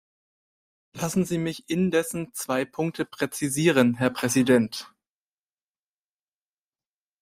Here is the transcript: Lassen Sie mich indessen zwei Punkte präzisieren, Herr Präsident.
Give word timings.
Lassen 0.93 1.25
Sie 1.25 1.37
mich 1.37 1.69
indessen 1.69 2.33
zwei 2.33 2.65
Punkte 2.65 3.05
präzisieren, 3.05 3.93
Herr 3.93 4.09
Präsident. 4.09 4.91